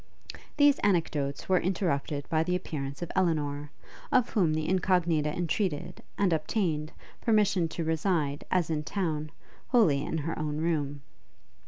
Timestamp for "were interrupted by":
1.47-2.41